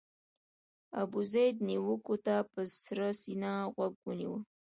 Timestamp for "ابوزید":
1.01-1.55